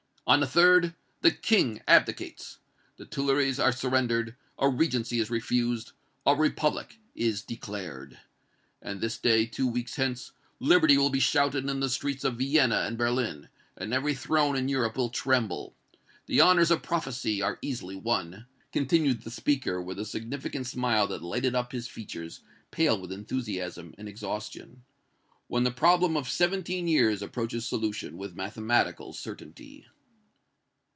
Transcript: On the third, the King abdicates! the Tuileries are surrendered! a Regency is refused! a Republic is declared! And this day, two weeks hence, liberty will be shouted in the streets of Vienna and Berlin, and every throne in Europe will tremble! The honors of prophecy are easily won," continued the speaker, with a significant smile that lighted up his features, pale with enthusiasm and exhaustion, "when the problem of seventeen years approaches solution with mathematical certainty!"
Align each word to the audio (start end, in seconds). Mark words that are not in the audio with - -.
On 0.27 0.39
the 0.39 0.47
third, 0.47 0.95
the 1.19 1.31
King 1.31 1.81
abdicates! 1.89 2.59
the 2.95 3.05
Tuileries 3.05 3.59
are 3.59 3.73
surrendered! 3.73 4.37
a 4.57 4.69
Regency 4.69 5.19
is 5.19 5.29
refused! 5.29 5.91
a 6.25 6.33
Republic 6.33 6.99
is 7.13 7.41
declared! 7.41 8.17
And 8.81 9.01
this 9.01 9.17
day, 9.17 9.45
two 9.45 9.67
weeks 9.67 9.97
hence, 9.97 10.31
liberty 10.61 10.97
will 10.97 11.09
be 11.09 11.19
shouted 11.19 11.67
in 11.67 11.81
the 11.81 11.89
streets 11.89 12.23
of 12.23 12.37
Vienna 12.37 12.85
and 12.87 12.97
Berlin, 12.97 13.49
and 13.75 13.93
every 13.93 14.13
throne 14.13 14.55
in 14.55 14.69
Europe 14.69 14.95
will 14.95 15.09
tremble! 15.09 15.75
The 16.27 16.39
honors 16.39 16.71
of 16.71 16.81
prophecy 16.81 17.41
are 17.41 17.59
easily 17.61 17.97
won," 17.97 18.45
continued 18.71 19.23
the 19.23 19.31
speaker, 19.31 19.81
with 19.81 19.99
a 19.99 20.05
significant 20.05 20.65
smile 20.65 21.07
that 21.07 21.21
lighted 21.23 21.55
up 21.55 21.73
his 21.73 21.89
features, 21.89 22.39
pale 22.69 22.97
with 23.01 23.11
enthusiasm 23.11 23.93
and 23.97 24.07
exhaustion, 24.07 24.83
"when 25.47 25.63
the 25.63 25.71
problem 25.71 26.15
of 26.15 26.29
seventeen 26.29 26.87
years 26.87 27.21
approaches 27.21 27.67
solution 27.67 28.17
with 28.17 28.33
mathematical 28.33 29.11
certainty!" 29.11 29.87